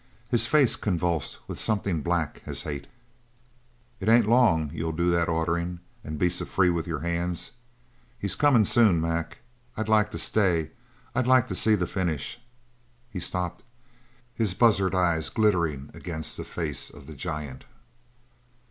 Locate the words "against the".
15.93-16.43